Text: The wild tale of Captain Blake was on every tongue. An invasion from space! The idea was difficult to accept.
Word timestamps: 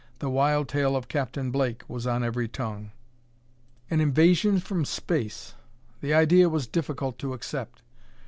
The 0.17 0.31
wild 0.31 0.67
tale 0.67 0.95
of 0.95 1.07
Captain 1.07 1.51
Blake 1.51 1.83
was 1.87 2.07
on 2.07 2.23
every 2.23 2.47
tongue. 2.47 2.89
An 3.91 4.01
invasion 4.01 4.59
from 4.59 4.83
space! 4.83 5.53
The 5.99 6.11
idea 6.11 6.49
was 6.49 6.65
difficult 6.65 7.19
to 7.19 7.33
accept. 7.33 7.83